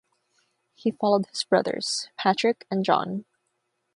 [0.73, 3.25] He followed his brothers, Patrick and John.